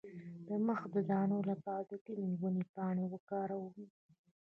د 0.47 0.49
مخ 0.67 0.81
د 0.95 0.97
دانو 1.11 1.37
لپاره 1.49 1.83
د 1.91 1.93
کومې 2.05 2.35
ونې 2.41 2.63
پاڼې 2.75 3.05
وکاروم؟ 3.13 3.85